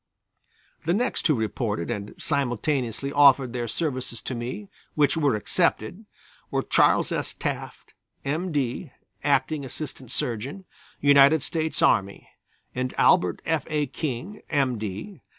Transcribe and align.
The 0.83 0.95
next 0.95 1.27
who 1.27 1.35
reported 1.35 1.91
and 1.91 2.15
simultaneously 2.17 3.11
offered 3.13 3.53
their 3.53 3.67
services 3.67 4.19
to 4.23 4.33
me, 4.33 4.67
which 4.95 5.15
were 5.15 5.35
accepted, 5.35 6.07
were 6.49 6.63
Charles 6.63 7.11
S. 7.11 7.35
Taft, 7.35 7.93
M. 8.25 8.51
D., 8.51 8.91
Acting 9.23 9.63
Assistant 9.63 10.09
Surgeon, 10.09 10.65
United 11.01 11.43
States 11.43 11.83
Army, 11.83 12.27
and 12.73 12.95
Albert 12.97 13.43
F. 13.45 13.63
A. 13.69 13.85
King, 13.85 14.41
M. 14.49 14.79
D. 14.79 15.21